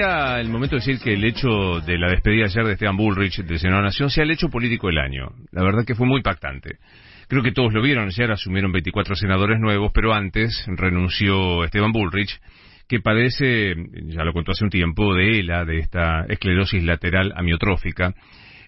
Era 0.00 0.40
el 0.40 0.48
momento 0.48 0.76
de 0.76 0.80
decir 0.80 1.00
que 1.00 1.14
el 1.14 1.24
hecho 1.24 1.80
de 1.84 1.98
la 1.98 2.08
despedida 2.08 2.44
ayer 2.44 2.64
de 2.64 2.74
Esteban 2.74 2.96
Bullrich 2.96 3.42
de 3.42 3.58
Senado 3.58 3.82
Nación 3.82 4.10
sea 4.10 4.22
el 4.22 4.30
hecho 4.30 4.48
político 4.48 4.86
del 4.86 4.98
año. 4.98 5.32
La 5.50 5.64
verdad 5.64 5.84
que 5.84 5.96
fue 5.96 6.06
muy 6.06 6.18
impactante. 6.18 6.78
Creo 7.26 7.42
que 7.42 7.50
todos 7.50 7.72
lo 7.72 7.82
vieron, 7.82 8.06
ayer 8.06 8.30
asumieron 8.30 8.70
24 8.70 9.16
senadores 9.16 9.58
nuevos, 9.58 9.90
pero 9.92 10.14
antes 10.14 10.64
renunció 10.68 11.64
Esteban 11.64 11.90
Bullrich, 11.90 12.40
que 12.86 13.00
padece, 13.00 13.74
ya 14.04 14.22
lo 14.22 14.32
contó 14.32 14.52
hace 14.52 14.62
un 14.62 14.70
tiempo, 14.70 15.16
de 15.16 15.40
ELA, 15.40 15.64
de 15.64 15.78
esta 15.78 16.26
esclerosis 16.28 16.84
lateral 16.84 17.32
amiotrófica, 17.34 18.14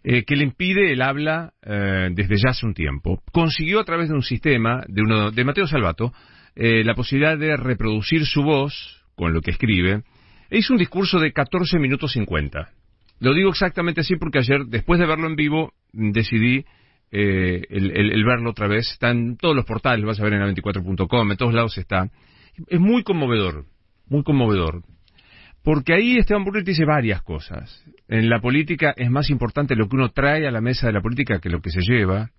eh, 0.03 0.25
que 0.25 0.35
le 0.35 0.43
impide 0.43 0.91
el 0.91 1.01
habla 1.01 1.53
eh, 1.63 2.09
desde 2.11 2.39
ya 2.39 2.51
hace 2.51 2.67
un 2.67 2.75
tiempo. 2.75 3.23
Consiguió 3.31 3.79
a 3.79 3.85
través 3.85 4.09
de 4.09 4.17
un 4.17 4.23
sistema, 4.23 4.83
de, 4.89 5.03
uno, 5.03 5.31
de 5.31 5.45
Mateo 5.45 5.69
Salvato, 5.69 6.13
eh, 6.57 6.83
la 6.83 6.97
posibilidad 6.97 7.39
de 7.39 7.57
reproducir 7.57 8.27
su 8.27 8.43
voz 8.43 9.05
con 9.15 9.33
lo 9.33 9.41
que 9.43 9.53
escribe, 9.53 10.03
hizo 10.51 10.73
un 10.73 10.79
discurso 10.79 11.19
de 11.19 11.33
14 11.33 11.79
minutos 11.79 12.13
50. 12.13 12.69
Lo 13.21 13.35
digo 13.35 13.51
exactamente 13.51 14.01
así 14.01 14.17
porque 14.17 14.39
ayer, 14.39 14.65
después 14.67 14.99
de 14.99 15.07
verlo 15.07 15.27
en 15.27 15.37
vivo, 15.37 15.73
decidí 15.93 16.65
eh, 17.13 17.63
el, 17.69 18.25
verlo 18.25 18.51
otra 18.51 18.67
vez. 18.67 18.91
Está 18.93 19.11
en 19.11 19.37
todos 19.37 19.55
los 19.55 19.65
portales, 19.65 20.05
vas 20.05 20.21
a 20.21 20.25
ver 20.25 20.35
en 20.35 20.43
a24.com, 20.43 21.31
en 21.31 21.37
todos 21.37 21.55
lados 21.55 21.77
está. 21.79 22.09
Es 22.67 22.81
muy 22.81 23.03
conmovedor, 23.03 23.67
muy 24.09 24.23
conmovedor. 24.23 24.83
Porque 25.63 25.93
ahí 25.93 26.17
Esteban 26.17 26.45
Burrit 26.45 26.67
dice 26.67 26.87
varias 26.87 27.23
cosas. 27.23 27.85
En 28.09 28.31
la 28.31 28.41
política 28.41 28.95
es 28.97 29.11
más 29.11 29.29
importante 29.29 29.77
lo 29.77 29.89
que 29.89 29.97
uno 29.97 30.09
trae 30.09 30.47
a 30.47 30.51
la 30.51 30.63
mesa 30.63 30.87
de 30.87 30.95
la 30.95 31.03
política 31.03 31.39
que 31.39 31.51
lo 31.51 31.61
que 31.61 31.71
se 31.71 31.83
lleva. 31.83 32.31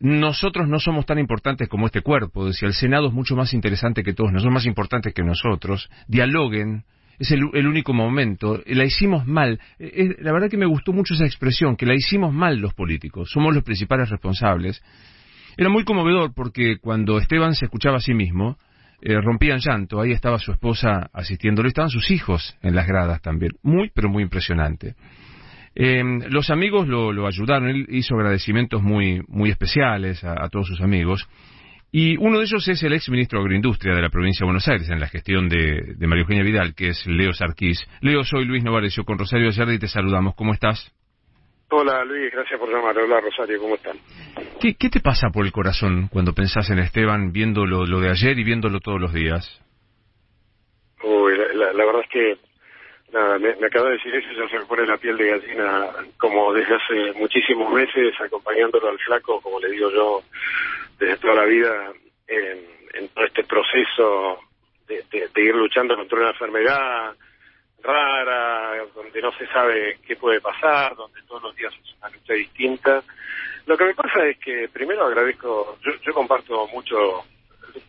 Nosotros 0.00 0.68
no 0.68 0.80
somos 0.80 1.06
tan 1.06 1.20
importantes 1.20 1.68
como 1.68 1.86
este 1.86 2.00
cuerpo. 2.00 2.46
Decía, 2.46 2.66
el 2.66 2.74
Senado 2.74 3.08
es 3.08 3.14
mucho 3.14 3.36
más 3.36 3.54
interesante 3.54 4.02
que 4.02 4.12
todos, 4.12 4.32
no 4.32 4.40
son 4.40 4.52
más 4.52 4.66
importantes 4.66 5.14
que 5.14 5.22
nosotros. 5.22 5.88
Dialoguen, 6.08 6.84
es 7.18 7.30
el, 7.30 7.48
el, 7.52 7.66
único 7.66 7.92
momento. 7.92 8.60
La 8.66 8.84
hicimos 8.84 9.26
mal. 9.26 9.60
Es, 9.78 10.18
la 10.20 10.32
verdad 10.32 10.48
que 10.48 10.56
me 10.56 10.66
gustó 10.66 10.92
mucho 10.92 11.14
esa 11.14 11.24
expresión, 11.24 11.76
que 11.76 11.86
la 11.86 11.94
hicimos 11.94 12.32
mal 12.32 12.58
los 12.58 12.74
políticos. 12.74 13.30
Somos 13.30 13.54
los 13.54 13.64
principales 13.64 14.10
responsables. 14.10 14.82
Era 15.56 15.68
muy 15.68 15.84
conmovedor 15.84 16.32
porque 16.34 16.78
cuando 16.78 17.18
Esteban 17.18 17.54
se 17.54 17.66
escuchaba 17.66 17.98
a 17.98 18.00
sí 18.00 18.14
mismo, 18.14 18.58
eh, 19.00 19.20
rompía 19.20 19.54
en 19.54 19.60
llanto. 19.60 20.00
Ahí 20.00 20.12
estaba 20.12 20.38
su 20.38 20.52
esposa 20.52 21.10
asistiéndolo. 21.12 21.68
Estaban 21.68 21.90
sus 21.90 22.10
hijos 22.10 22.56
en 22.62 22.74
las 22.74 22.86
gradas 22.86 23.20
también. 23.22 23.52
Muy, 23.62 23.90
pero 23.94 24.08
muy 24.08 24.22
impresionante. 24.22 24.94
Eh, 25.76 26.02
los 26.28 26.50
amigos 26.50 26.88
lo, 26.88 27.12
lo, 27.12 27.26
ayudaron. 27.26 27.68
Él 27.68 27.86
hizo 27.90 28.14
agradecimientos 28.14 28.82
muy, 28.82 29.22
muy 29.28 29.50
especiales 29.50 30.22
a 30.24 30.48
todos 30.48 30.68
sus 30.68 30.80
amigos. 30.80 31.28
Y 31.96 32.16
uno 32.16 32.38
de 32.38 32.46
ellos 32.46 32.66
es 32.66 32.82
el 32.82 32.92
ex 32.92 33.08
ministro 33.08 33.38
de 33.38 33.44
Agroindustria 33.44 33.94
de 33.94 34.02
la 34.02 34.08
provincia 34.08 34.42
de 34.42 34.46
Buenos 34.46 34.66
Aires, 34.66 34.90
en 34.90 34.98
la 34.98 35.06
gestión 35.06 35.48
de, 35.48 35.94
de 35.94 36.06
María 36.08 36.22
Eugenia 36.22 36.42
Vidal, 36.42 36.74
que 36.74 36.88
es 36.88 37.06
Leo 37.06 37.32
Sarquís. 37.32 37.86
Leo, 38.00 38.24
soy 38.24 38.44
Luis 38.46 38.64
Novarecio 38.64 39.04
con 39.04 39.16
Rosario 39.16 39.46
Ayerdi 39.46 39.74
y 39.74 39.78
te 39.78 39.86
saludamos. 39.86 40.34
¿Cómo 40.34 40.52
estás? 40.52 40.92
Hola 41.70 42.04
Luis, 42.04 42.32
gracias 42.32 42.58
por 42.58 42.68
llamar. 42.68 42.98
Hola 42.98 43.20
Rosario, 43.20 43.60
¿cómo 43.60 43.76
están? 43.76 43.96
¿Qué, 44.60 44.74
¿Qué, 44.74 44.88
te 44.88 44.98
pasa 44.98 45.28
por 45.32 45.46
el 45.46 45.52
corazón 45.52 46.08
cuando 46.08 46.32
pensás 46.32 46.68
en 46.70 46.80
Esteban, 46.80 47.30
viendo 47.30 47.64
lo, 47.64 47.86
lo 47.86 48.00
de 48.00 48.10
ayer 48.10 48.36
y 48.40 48.42
viéndolo 48.42 48.80
todos 48.80 49.00
los 49.00 49.14
días? 49.14 49.62
Uy, 51.00 51.38
la, 51.38 51.66
la, 51.66 51.72
la 51.74 51.84
verdad 51.84 52.02
es 52.02 52.10
que 52.10 52.38
nada, 53.12 53.38
me, 53.38 53.54
me 53.54 53.68
acaba 53.68 53.90
de 53.90 53.98
decir 53.98 54.12
eso, 54.12 54.28
ya 54.36 54.48
se 54.48 54.58
me 54.58 54.64
pone 54.66 54.84
la 54.84 54.98
piel 54.98 55.16
de 55.16 55.28
gallina, 55.28 55.86
como 56.18 56.52
desde 56.52 56.74
hace 56.74 57.12
muchísimos 57.20 57.72
meses, 57.72 58.20
acompañándolo 58.20 58.88
al 58.88 58.98
flaco, 58.98 59.40
como 59.40 59.60
le 59.60 59.70
digo 59.70 59.90
yo, 59.92 60.22
desde 60.98 61.16
toda 61.18 61.34
la 61.34 61.44
vida 61.44 61.92
en, 62.26 62.58
en 62.94 63.08
todo 63.08 63.24
este 63.24 63.44
proceso 63.44 64.40
de, 64.86 65.42
ir 65.42 65.54
luchando 65.54 65.96
contra 65.96 66.18
una 66.18 66.30
enfermedad 66.30 67.14
rara, 67.82 68.82
donde 68.94 69.20
no 69.20 69.30
se 69.32 69.46
sabe 69.48 69.98
qué 70.06 70.16
puede 70.16 70.40
pasar, 70.40 70.96
donde 70.96 71.20
todos 71.28 71.42
los 71.42 71.56
días 71.56 71.72
es 71.74 71.94
una 71.98 72.08
lucha 72.08 72.32
distinta. 72.34 73.02
Lo 73.66 73.76
que 73.76 73.84
me 73.84 73.94
pasa 73.94 74.26
es 74.26 74.38
que 74.38 74.68
primero 74.72 75.04
agradezco, 75.04 75.78
yo, 75.82 75.92
yo 76.00 76.12
comparto 76.12 76.66
mucho 76.68 77.24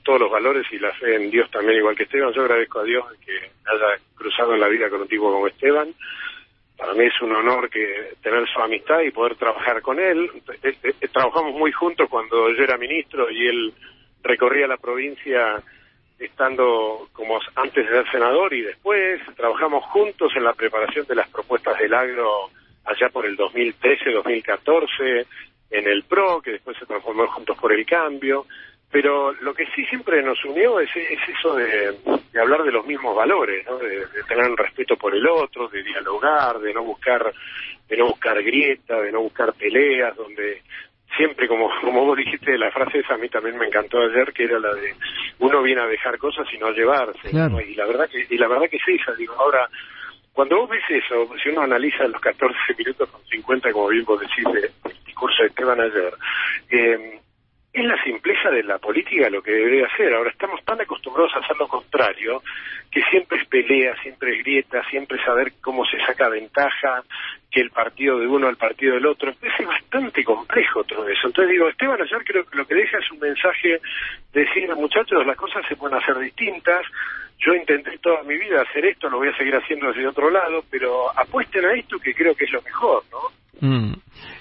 todos 0.03 0.21
los 0.21 0.31
valores 0.31 0.65
y 0.71 0.79
la 0.79 0.93
fe 0.93 1.15
en 1.15 1.29
Dios 1.29 1.49
también, 1.51 1.79
igual 1.79 1.95
que 1.95 2.03
Esteban. 2.03 2.33
Yo 2.33 2.41
agradezco 2.41 2.79
a 2.79 2.83
Dios 2.83 3.05
que 3.25 3.51
haya 3.65 3.99
cruzado 4.15 4.53
en 4.53 4.61
la 4.61 4.67
vida 4.67 4.89
con 4.89 5.01
un 5.01 5.07
tipo 5.07 5.31
como 5.31 5.47
Esteban. 5.47 5.93
Para 6.77 6.93
mí 6.93 7.05
es 7.05 7.21
un 7.21 7.33
honor 7.33 7.69
que 7.69 8.13
tener 8.21 8.47
su 8.47 8.59
amistad 8.59 9.01
y 9.01 9.11
poder 9.11 9.35
trabajar 9.35 9.81
con 9.81 9.99
él. 9.99 10.29
Eh, 10.63 10.75
eh, 10.83 11.07
trabajamos 11.11 11.53
muy 11.53 11.71
juntos 11.71 12.09
cuando 12.09 12.51
yo 12.51 12.63
era 12.63 12.77
ministro 12.77 13.29
y 13.31 13.47
él 13.47 13.73
recorría 14.23 14.67
la 14.67 14.77
provincia 14.77 15.61
estando 16.19 17.07
como 17.13 17.39
antes 17.55 17.85
de 17.85 17.91
ser 17.91 18.11
senador 18.11 18.53
y 18.53 18.61
después 18.61 19.21
trabajamos 19.35 19.83
juntos 19.85 20.31
en 20.35 20.43
la 20.43 20.53
preparación 20.53 21.05
de 21.05 21.15
las 21.15 21.29
propuestas 21.29 21.77
del 21.79 21.93
agro 21.93 22.49
allá 22.85 23.09
por 23.09 23.25
el 23.25 23.37
2013-2014 23.37 25.25
en 25.71 25.87
el 25.87 26.03
PRO, 26.03 26.41
que 26.41 26.51
después 26.51 26.77
se 26.77 26.85
transformó 26.85 27.27
Juntos 27.27 27.57
por 27.57 27.73
el 27.73 27.85
Cambio. 27.85 28.45
Pero 28.95 29.33
lo 29.41 29.53
que 29.53 29.65
sí 29.75 29.83
siempre 29.87 30.23
nos 30.23 30.41
unió 30.45 30.79
es, 30.79 30.89
es 30.95 31.19
eso 31.27 31.53
de, 31.53 31.97
de, 32.31 32.39
hablar 32.39 32.63
de 32.63 32.71
los 32.71 32.87
mismos 32.87 33.13
valores, 33.13 33.65
¿no? 33.65 33.77
de, 33.77 34.05
de, 34.05 34.23
tener 34.25 34.49
un 34.49 34.55
respeto 34.55 34.95
por 34.95 35.13
el 35.13 35.27
otro, 35.27 35.67
de 35.67 35.83
dialogar, 35.83 36.59
de 36.59 36.73
no 36.73 36.81
buscar, 36.81 37.29
de 37.89 37.97
no 37.97 38.05
buscar 38.05 38.41
grieta, 38.41 39.01
de 39.01 39.11
no 39.11 39.19
buscar 39.19 39.51
peleas, 39.51 40.15
donde 40.15 40.61
siempre 41.17 41.45
como 41.45 41.69
como 41.81 42.05
vos 42.05 42.17
dijiste 42.17 42.57
la 42.57 42.71
frase 42.71 42.99
esa 42.99 43.15
a 43.15 43.17
mí 43.17 43.27
también 43.27 43.57
me 43.57 43.65
encantó 43.65 43.99
ayer 43.99 44.31
que 44.31 44.45
era 44.45 44.59
la 44.59 44.73
de 44.73 44.95
uno 45.39 45.61
viene 45.61 45.81
a 45.81 45.87
dejar 45.87 46.17
cosas 46.17 46.47
y 46.53 46.57
no 46.57 46.67
a 46.67 46.71
llevarse 46.71 47.31
claro. 47.31 47.49
¿no? 47.49 47.59
y 47.61 47.75
la 47.75 47.85
verdad 47.85 48.09
que 48.09 48.25
y 48.29 48.37
la 48.37 48.47
verdad 48.47 48.69
que 48.69 48.77
es 48.77 49.01
esa 49.01 49.13
digo 49.15 49.33
ahora 49.37 49.67
cuando 50.31 50.57
vos 50.59 50.69
ves 50.69 50.83
eso 50.89 51.27
si 51.43 51.49
uno 51.49 51.63
analiza 51.63 52.07
los 52.07 52.21
14 52.21 52.57
minutos 52.77 53.09
con 53.09 53.21
50 53.25 53.71
como 53.73 53.89
bien 53.89 54.05
vos 54.05 54.21
decís 54.21 54.45
del 54.53 54.71
discurso 55.05 55.43
de 55.43 55.49
Esteban 55.49 55.81
ayer 55.81 56.13
eh, 56.69 57.19
es 57.75 57.83
la 57.83 58.01
simpleza 58.03 58.49
de 58.49 58.63
la 58.63 58.77
política 58.77 59.29
lo 59.29 59.41
que 59.41 59.51
debería 59.51 59.85
hacer. 59.87 60.13
Ahora 60.13 60.29
estamos 60.29 60.63
tan 60.63 60.79
acostumbrados 60.79 61.35
a 61.35 61.39
hacer 61.39 61.57
lo 61.57 61.67
contrario, 61.67 62.41
que 62.89 63.01
siempre 63.11 63.37
es 63.37 63.47
pelea, 63.49 64.01
siempre 64.01 64.33
es 64.33 64.43
grieta, 64.45 64.81
siempre 64.89 65.17
es 65.17 65.25
saber 65.25 65.51
cómo 65.61 65.85
se 65.85 65.99
saca 66.05 66.29
ventaja, 66.29 67.03
que 67.51 67.59
el 67.59 67.71
partido 67.71 68.17
de 68.17 68.27
uno 68.27 68.47
al 68.47 68.55
partido 68.55 68.95
del 68.95 69.05
otro. 69.05 69.29
Entonces 69.29 69.59
es 69.59 69.67
bastante 69.67 70.23
complejo 70.23 70.85
todo 70.85 71.05
eso. 71.09 71.27
Entonces 71.27 71.51
digo, 71.51 71.67
Esteban 71.67 72.01
ayer 72.01 72.23
creo 72.23 72.45
que 72.45 72.57
lo 72.57 72.65
que 72.65 72.75
deja 72.75 72.97
es 72.97 73.11
un 73.11 73.19
mensaje 73.19 73.81
de 74.31 74.39
decir, 74.39 74.73
muchachos, 74.75 75.27
las 75.27 75.35
cosas 75.35 75.65
se 75.67 75.75
pueden 75.75 75.97
hacer 75.97 76.17
distintas. 76.19 76.85
Yo 77.39 77.53
intenté 77.53 77.97
toda 77.97 78.23
mi 78.23 78.37
vida 78.37 78.61
hacer 78.61 78.85
esto, 78.85 79.09
lo 79.09 79.17
voy 79.17 79.27
a 79.27 79.37
seguir 79.37 79.53
haciendo 79.53 79.87
desde 79.87 80.07
otro 80.07 80.29
lado, 80.29 80.63
pero 80.71 81.09
apuesten 81.19 81.65
a 81.65 81.73
esto 81.73 81.99
que 81.99 82.13
creo 82.13 82.33
que 82.35 82.45
es 82.45 82.51
lo 82.53 82.61
mejor, 82.61 83.03
¿no? 83.11 83.67
Mm. 83.67 83.93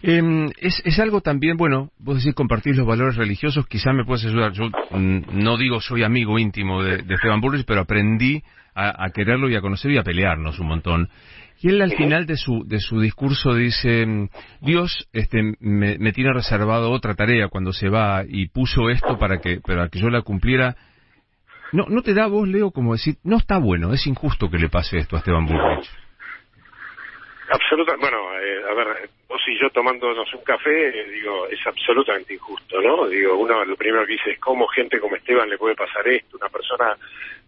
Eh, 0.07 0.51
es, 0.61 0.83
es, 0.85 0.99
algo 0.99 1.23
también, 1.23 1.57
bueno, 1.57 1.91
vos 1.99 2.19
decís 2.19 2.35
compartir 2.35 2.77
los 2.77 2.87
valores 2.87 3.17
religiosos, 3.17 3.67
quizá 3.67 3.95
me 3.95 4.05
puedes 4.05 4.27
ayudar. 4.27 4.53
Yo 4.53 4.69
mm, 4.91 5.43
no 5.43 5.57
digo 5.57 5.81
soy 5.81 6.03
amigo 6.03 6.39
íntimo 6.39 6.83
de, 6.83 6.99
de 6.99 7.15
Esteban 7.15 7.41
Burris, 7.41 7.65
pero 7.65 7.81
aprendí 7.81 8.43
a, 8.75 9.03
a, 9.03 9.11
quererlo 9.11 9.49
y 9.49 9.57
a 9.57 9.63
conocerlo 9.63 9.97
y 9.97 9.99
a 9.99 10.03
pelearnos 10.03 10.59
un 10.59 10.67
montón. 10.67 11.09
Y 11.63 11.69
él 11.69 11.81
al 11.81 11.93
final 11.93 12.27
de 12.27 12.37
su, 12.37 12.65
de 12.67 12.81
su 12.81 13.01
discurso 13.01 13.55
dice, 13.55 14.29
Dios 14.61 15.09
este, 15.15 15.55
me, 15.61 15.97
me 15.97 16.13
tiene 16.13 16.35
reservado 16.35 16.91
otra 16.91 17.15
tarea 17.15 17.49
cuando 17.49 17.73
se 17.73 17.89
va 17.89 18.25
y 18.29 18.49
puso 18.49 18.91
esto 18.91 19.17
para 19.19 19.39
que, 19.39 19.63
para 19.63 19.89
que 19.89 20.01
yo 20.01 20.11
la 20.11 20.21
cumpliera. 20.21 20.77
No, 21.73 21.87
¿No 21.89 22.03
te 22.03 22.13
da 22.13 22.27
vos, 22.27 22.47
Leo, 22.47 22.73
como 22.73 22.93
decir, 22.93 23.17
no 23.25 23.39
está 23.39 23.57
bueno, 23.57 23.95
es 23.95 24.07
injusto 24.07 24.51
que 24.51 24.59
le 24.59 24.69
pase 24.69 24.99
esto 24.99 25.17
a 25.17 25.21
Esteban 25.21 25.47
Burrich? 25.47 25.89
Absolutamente, 27.51 28.07
bueno, 28.09 28.41
eh, 28.41 28.63
a 28.71 28.75
ver, 28.75 29.09
vos 29.29 29.41
y 29.47 29.59
yo 29.61 29.69
tomándonos 29.71 30.33
un 30.33 30.43
café, 30.43 30.89
eh, 30.89 31.11
digo, 31.11 31.47
es 31.49 31.59
absolutamente 31.67 32.35
injusto, 32.35 32.81
¿no? 32.81 33.07
Digo, 33.07 33.37
uno 33.37 33.65
lo 33.65 33.77
primero 33.77 34.07
que 34.07 34.13
dice 34.13 34.31
es 34.31 34.39
cómo 34.39 34.67
gente 34.69 34.99
como 34.99 35.17
Esteban 35.17 35.51
le 35.51 35.59
puede 35.59 35.75
pasar 35.75 36.09
esto, 36.09 36.39
una 36.39 36.49
persona 36.49 36.97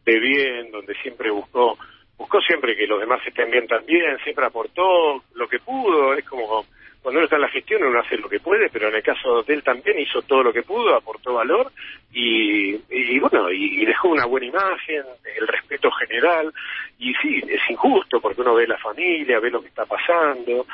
de 0.04 0.18
bien, 0.20 0.70
donde 0.70 0.94
siempre 0.96 1.30
buscó, 1.30 1.78
buscó 2.18 2.40
siempre 2.42 2.76
que 2.76 2.86
los 2.86 3.00
demás 3.00 3.20
estén 3.26 3.50
bien 3.50 3.66
también, 3.66 4.18
siempre 4.22 4.44
aportó 4.44 5.22
lo 5.34 5.48
que 5.48 5.60
pudo, 5.60 6.12
es 6.14 6.24
como 6.26 6.66
cuando 7.06 7.20
uno 7.20 7.26
está 7.26 7.36
en 7.36 7.42
la 7.42 7.48
gestión 7.50 7.84
uno 7.84 8.00
hace 8.00 8.16
lo 8.16 8.28
que 8.28 8.40
puede, 8.40 8.68
pero 8.68 8.88
en 8.88 8.96
el 8.96 9.02
caso 9.04 9.44
de 9.44 9.54
él 9.54 9.62
también 9.62 9.96
hizo 10.00 10.22
todo 10.22 10.42
lo 10.42 10.52
que 10.52 10.64
pudo, 10.64 10.92
aportó 10.92 11.34
valor 11.34 11.70
y, 12.12 12.74
y 12.90 13.20
bueno, 13.20 13.48
y, 13.48 13.86
dejó 13.86 14.08
una 14.08 14.26
buena 14.26 14.48
imagen, 14.48 15.04
el 15.38 15.46
respeto 15.46 15.88
general, 15.92 16.52
y 16.98 17.14
sí, 17.22 17.40
es 17.48 17.60
injusto 17.70 18.20
porque 18.20 18.40
uno 18.40 18.56
ve 18.56 18.66
la 18.66 18.78
familia, 18.78 19.38
ve 19.38 19.52
lo 19.52 19.62
que 19.62 19.68
está 19.68 19.86
pasando, 19.86 20.66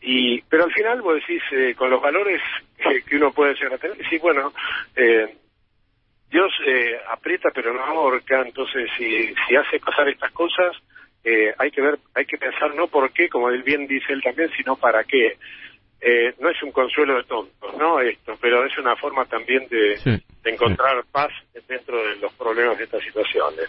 y 0.00 0.40
pero 0.42 0.62
al 0.62 0.72
final 0.72 1.02
vos 1.02 1.14
decís, 1.16 1.42
eh, 1.50 1.74
con 1.76 1.90
los 1.90 2.00
valores 2.00 2.40
que, 3.08 3.16
uno 3.16 3.32
puede 3.32 3.54
llegar 3.54 3.72
a 3.72 3.78
tener, 3.78 3.96
sí, 4.08 4.16
bueno, 4.18 4.52
eh, 4.94 5.26
Dios 6.30 6.52
eh, 6.68 7.00
aprieta 7.08 7.48
pero 7.52 7.74
no 7.74 7.82
ahorca, 7.82 8.42
entonces 8.42 8.88
si, 8.96 9.34
si 9.48 9.56
hace 9.56 9.80
pasar 9.80 10.08
estas 10.08 10.30
cosas, 10.30 10.76
eh, 11.22 11.52
hay 11.58 11.70
que 11.70 11.82
ver, 11.82 11.98
hay 12.14 12.24
que 12.24 12.38
pensar 12.38 12.74
no 12.74 12.86
por 12.86 13.12
qué, 13.12 13.28
como 13.28 13.50
él 13.50 13.62
bien 13.62 13.86
dice 13.86 14.12
él 14.12 14.22
también, 14.22 14.50
sino 14.56 14.76
para 14.76 15.04
qué 15.04 15.36
eh, 16.00 16.34
no 16.40 16.48
es 16.48 16.62
un 16.62 16.72
consuelo 16.72 17.16
de 17.16 17.24
tontos, 17.24 17.76
¿no? 17.78 18.00
Esto, 18.00 18.32
pero 18.40 18.64
es 18.64 18.76
una 18.78 18.96
forma 18.96 19.26
también 19.26 19.66
de, 19.68 20.22
encontrar 20.44 21.04
paz 21.12 21.30
dentro 21.68 21.96
de 21.98 22.16
los 22.16 22.32
problemas 22.34 22.78
de 22.78 22.84
estas 22.84 23.02
situaciones. 23.02 23.66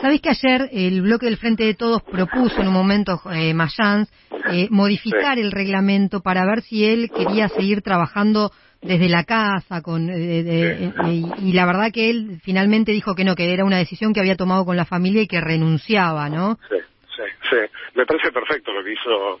Sabéis 0.00 0.22
que 0.22 0.30
ayer 0.30 0.68
el 0.72 1.02
bloque 1.02 1.26
del 1.26 1.36
Frente 1.36 1.64
de 1.64 1.74
Todos 1.74 2.02
propuso 2.02 2.60
en 2.62 2.68
un 2.68 2.72
momento, 2.72 3.20
eh, 3.30 3.52
Mayans, 3.52 4.10
eh, 4.50 4.68
modificar 4.70 5.38
el 5.38 5.52
reglamento 5.52 6.20
para 6.20 6.46
ver 6.46 6.62
si 6.62 6.86
él 6.86 7.10
quería 7.14 7.48
seguir 7.48 7.82
trabajando 7.82 8.50
desde 8.80 9.08
la 9.08 9.22
casa 9.22 9.80
con 9.80 10.10
eh, 10.10 10.92
y 11.38 11.52
la 11.52 11.66
verdad 11.66 11.92
que 11.92 12.10
él 12.10 12.40
finalmente 12.42 12.90
dijo 12.90 13.14
que 13.14 13.22
no 13.22 13.36
que 13.36 13.52
era 13.52 13.64
una 13.64 13.78
decisión 13.78 14.12
que 14.12 14.18
había 14.18 14.34
tomado 14.34 14.64
con 14.64 14.76
la 14.76 14.84
familia 14.84 15.22
y 15.22 15.28
que 15.28 15.40
renunciaba 15.40 16.28
no 16.28 16.58
sí 16.68 16.78
sí 17.16 17.22
sí. 17.48 17.56
Me 17.94 18.04
parece 18.04 18.32
perfecto 18.32 18.72
lo 18.72 18.82
que 18.82 18.92
hizo 18.92 19.40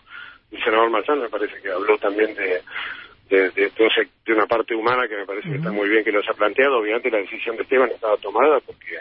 el 0.52 0.62
senador 0.62 0.90
Machán 0.90 1.20
me 1.20 1.28
parece 1.28 1.60
que 1.60 1.70
habló 1.70 1.96
también 1.98 2.34
de, 2.34 2.62
de, 3.28 3.50
de, 3.50 4.32
una 4.32 4.46
parte 4.46 4.74
humana 4.74 5.08
que 5.08 5.16
me 5.16 5.24
parece 5.24 5.48
que 5.48 5.56
está 5.56 5.72
muy 5.72 5.88
bien 5.88 6.04
que 6.04 6.12
lo 6.12 6.20
haya 6.20 6.34
planteado. 6.34 6.78
Obviamente 6.78 7.10
la 7.10 7.18
decisión 7.18 7.56
de 7.56 7.62
Esteban 7.62 7.90
estaba 7.90 8.16
tomada 8.18 8.60
porque 8.60 8.98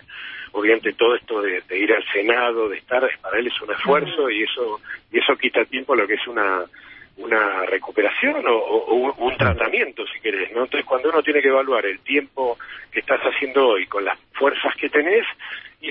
obviamente 0.53 0.93
todo 0.93 1.15
esto 1.15 1.41
de, 1.41 1.61
ir 1.77 1.91
al 1.93 2.03
Senado, 2.11 2.69
de 2.69 2.77
estar, 2.77 3.07
para 3.21 3.37
él 3.37 3.47
es 3.47 3.61
un 3.61 3.71
esfuerzo 3.71 4.29
y 4.29 4.43
eso 4.43 4.79
y 5.11 5.19
eso 5.19 5.35
quita 5.35 5.65
tiempo 5.65 5.93
a 5.93 5.97
lo 5.97 6.07
que 6.07 6.15
es 6.15 6.27
una 6.27 6.65
una 7.17 7.65
recuperación 7.65 8.43
o, 8.47 9.13
un 9.17 9.37
tratamiento, 9.37 10.03
si 10.07 10.19
querés, 10.21 10.51
¿no? 10.53 10.63
Entonces, 10.63 10.85
cuando 10.85 11.09
uno 11.09 11.21
tiene 11.21 11.41
que 11.41 11.49
evaluar 11.49 11.85
el 11.85 11.99
tiempo 11.99 12.57
que 12.91 13.01
estás 13.01 13.19
haciendo 13.21 13.67
hoy 13.67 13.85
con 13.85 14.03
las 14.05 14.17
fuerzas 14.33 14.73
que 14.75 14.89
tenés, 14.89 15.25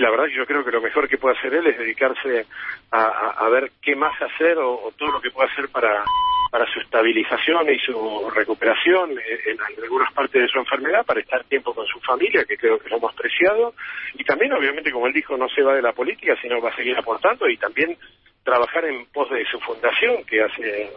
la 0.01 0.11
verdad 0.11 0.27
yo 0.35 0.47
creo 0.47 0.65
que 0.65 0.71
lo 0.71 0.81
mejor 0.81 1.09
que 1.09 1.19
puede 1.19 1.37
hacer 1.39 1.55
él 1.55 1.67
es 1.67 1.79
dedicarse 1.79 2.47
a, 2.91 3.49
ver 3.51 3.71
qué 3.83 3.95
más 3.95 4.13
hacer 4.21 4.59
o, 4.59 4.93
todo 4.97 5.13
lo 5.13 5.21
que 5.21 5.31
puede 5.31 5.51
hacer 5.51 5.69
para, 5.69 6.05
para 6.51 6.67
su 6.73 6.81
estabilización 6.81 7.69
y 7.71 7.79
su 7.79 8.31
recuperación 8.35 9.11
en, 9.11 9.59
algunas 9.83 10.13
partes 10.13 10.43
de 10.43 10.49
su 10.49 10.59
enfermedad, 10.59 11.05
para 11.05 11.21
estar 11.21 11.45
tiempo 11.45 11.75
con 11.75 11.87
su 11.87 12.01
familia, 12.01 12.45
que 12.45 12.57
creo 12.57 12.79
que 12.79 12.89
lo 12.89 12.97
hemos 12.97 13.15
preciado, 13.15 13.75
y 14.15 14.25
también 14.25 14.53
obviamente, 14.53 14.91
como 14.91 15.07
él 15.07 15.13
dijo, 15.13 15.37
no 15.37 15.49
se 15.49 15.63
va 15.63 15.75
de 15.75 15.83
la 15.83 15.93
política, 15.93 16.35
sino 16.41 16.61
va 16.61 16.71
a 16.71 16.77
seguir 16.77 16.97
aportando 16.97 17.49
y 17.49 17.57
también 17.57 17.97
trabajar 18.45 18.85
en 18.85 19.07
pos 19.13 19.31
de 19.31 19.45
su 19.45 19.59
fundación, 19.61 20.25
que 20.25 20.43
hace 20.43 20.91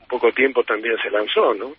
un 0.00 0.08
poco 0.08 0.32
tiempo 0.32 0.62
también 0.64 0.96
se 1.02 1.10
lanzó, 1.10 1.54
¿no? 1.54 1.72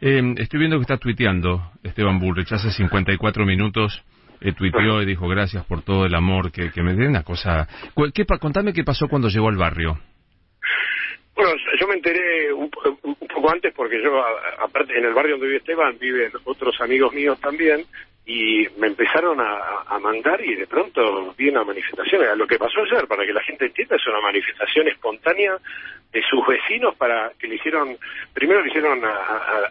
Eh, 0.00 0.22
estoy 0.38 0.58
viendo 0.60 0.76
que 0.76 0.82
está 0.82 0.98
tuiteando 0.98 1.72
Esteban 1.82 2.18
Bullrich 2.18 2.52
hace 2.52 2.70
54 2.70 3.46
minutos 3.46 4.04
eh, 4.40 4.52
tuiteó 4.52 5.02
y 5.02 5.06
dijo 5.06 5.28
gracias 5.28 5.64
por 5.66 5.82
todo 5.82 6.04
el 6.06 6.14
amor 6.14 6.50
que, 6.52 6.70
me 6.82 6.94
den, 6.94 7.08
una 7.08 7.22
cosa... 7.22 7.68
¿Qué, 8.14 8.24
contame 8.40 8.72
qué 8.72 8.84
pasó 8.84 9.08
cuando 9.08 9.28
llegó 9.28 9.48
al 9.48 9.56
barrio. 9.56 9.98
Bueno, 11.34 11.52
yo 11.78 11.86
me 11.86 11.94
enteré 11.94 12.52
un, 12.52 12.70
poco 12.70 13.52
antes 13.52 13.72
porque 13.74 14.02
yo, 14.02 14.22
aparte, 14.58 14.98
en 14.98 15.04
el 15.04 15.12
barrio 15.12 15.32
donde 15.32 15.48
vive 15.48 15.58
Esteban, 15.58 15.98
viven 15.98 16.32
otros 16.44 16.80
amigos 16.80 17.12
míos 17.12 17.38
también, 17.40 17.84
y 18.28 18.66
me 18.78 18.88
empezaron 18.88 19.40
a, 19.40 19.98
mandar 20.00 20.44
y 20.44 20.56
de 20.56 20.66
pronto 20.66 21.32
vi 21.38 21.48
una 21.48 21.64
manifestación. 21.64 22.36
Lo 22.36 22.46
que 22.46 22.58
pasó 22.58 22.80
ayer, 22.82 23.06
para 23.06 23.24
que 23.24 23.32
la 23.32 23.42
gente 23.42 23.66
entienda, 23.66 23.96
es 23.96 24.06
una 24.06 24.20
manifestación 24.20 24.88
espontánea 24.88 25.56
de 26.12 26.22
sus 26.22 26.46
vecinos 26.46 26.94
para 26.96 27.32
que 27.38 27.46
le 27.46 27.54
hicieron, 27.54 27.96
primero 28.34 28.62
le 28.62 28.68
hicieron 28.68 29.00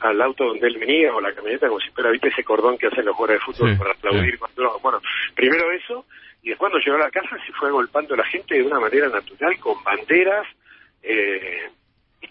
al 0.01 0.21
auto 0.21 0.45
donde 0.45 0.67
él 0.67 0.77
venía 0.77 1.13
o 1.13 1.21
la 1.21 1.33
camioneta 1.33 1.67
como 1.67 1.79
si 1.79 1.89
fuera, 1.91 2.09
viste 2.11 2.29
ese 2.29 2.43
cordón 2.43 2.77
que 2.77 2.87
hacen 2.87 3.05
los 3.05 3.15
jugadores 3.15 3.41
de 3.41 3.53
fútbol 3.53 3.77
para 3.77 3.91
aplaudir. 3.91 4.39
bueno, 4.81 5.01
primero 5.35 5.71
eso 5.71 6.05
y 6.41 6.49
después 6.49 6.71
cuando 6.71 6.79
llegó 6.79 6.97
a 6.97 7.05
la 7.05 7.11
casa 7.11 7.37
se 7.45 7.53
fue 7.53 7.71
golpando 7.71 8.13
a 8.13 8.17
la 8.17 8.25
gente 8.25 8.55
de 8.55 8.63
una 8.63 8.79
manera 8.79 9.09
natural 9.09 9.57
con 9.59 9.83
banderas 9.83 10.45
eh, 11.01 11.69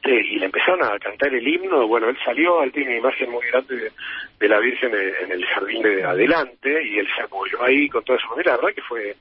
y 0.04 0.38
le 0.38 0.46
empezaron 0.46 0.82
a 0.84 0.98
cantar 0.98 1.32
el 1.34 1.46
himno, 1.46 1.86
bueno, 1.86 2.08
él 2.08 2.16
salió, 2.24 2.62
él 2.62 2.72
tiene 2.72 2.90
una 2.90 2.98
imagen 2.98 3.30
muy 3.30 3.46
grande 3.46 3.90
de, 4.38 4.48
la 4.48 4.60
Virgen 4.60 4.92
en 4.94 5.32
el 5.32 5.44
jardín 5.46 5.82
de 5.82 6.04
adelante 6.04 6.70
y 6.86 6.98
él 6.98 7.08
se 7.16 7.22
apoyó 7.22 7.62
ahí 7.62 7.88
con 7.88 8.04
toda 8.04 8.18
su 8.18 8.28
manera, 8.28 8.52
la 8.52 8.56
verdad 8.58 8.74
que 8.74 8.82
fue 8.82 9.14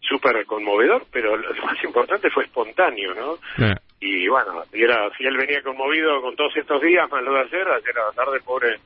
súper 0.00 0.44
conmovedor, 0.46 1.04
pero 1.12 1.36
lo 1.36 1.64
más 1.64 1.82
importante 1.84 2.30
fue 2.30 2.44
espontáneo, 2.44 3.14
¿no? 3.14 3.36
Y 4.00 4.28
bueno, 4.28 4.64
y 4.72 4.82
era, 4.82 5.10
si 5.16 5.24
él 5.24 5.36
venía 5.36 5.62
conmovido 5.62 6.22
con 6.22 6.34
todos 6.34 6.56
estos 6.56 6.80
días, 6.80 7.08
más 7.10 7.22
lo 7.22 7.34
de 7.34 7.40
ayer, 7.40 7.68
ayer 7.68 7.98
a 7.98 8.06
la 8.06 8.12
tarde, 8.12 8.40
pobre, 8.40 8.76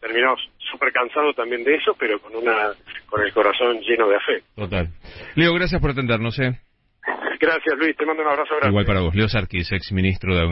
terminó 0.00 0.34
súper 0.58 0.92
cansado 0.92 1.32
también 1.34 1.62
de 1.62 1.74
eso, 1.74 1.94
pero 1.98 2.18
con 2.18 2.34
una 2.34 2.72
con 3.06 3.20
el 3.20 3.32
corazón 3.32 3.80
lleno 3.80 4.08
de 4.08 4.16
afecto. 4.16 4.48
Total. 4.56 4.88
Leo, 5.36 5.52
gracias 5.54 5.80
por 5.80 5.90
atendernos, 5.90 6.38
¿eh? 6.40 6.58
Gracias, 7.38 7.76
Luis, 7.76 7.96
te 7.96 8.06
mando 8.06 8.22
un 8.22 8.28
abrazo 8.28 8.54
grande. 8.54 8.68
Igual 8.68 8.86
para 8.86 9.00
vos. 9.00 9.14
Leo 9.14 9.28
Sarkis, 9.28 9.72
ex 9.72 9.92
ministro 9.92 10.34
de 10.36 10.42